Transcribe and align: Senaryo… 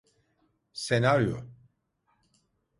Senaryo… 0.73 1.37